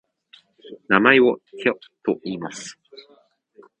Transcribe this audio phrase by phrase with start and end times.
[0.87, 2.75] 名前をテョといいます。